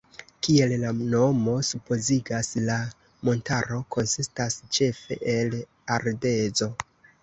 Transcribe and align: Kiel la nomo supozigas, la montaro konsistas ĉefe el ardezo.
Kiel 0.45 0.71
la 0.83 0.93
nomo 1.01 1.53
supozigas, 1.67 2.51
la 2.71 2.79
montaro 3.31 3.81
konsistas 3.99 4.61
ĉefe 4.81 5.23
el 5.39 5.59
ardezo. 6.01 6.77